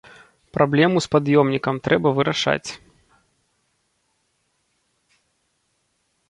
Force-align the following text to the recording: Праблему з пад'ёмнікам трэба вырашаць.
Праблему 0.57 1.01
з 1.05 1.09
пад'ёмнікам 1.15 1.75
трэба 1.87 2.13
вырашаць. 2.19 2.73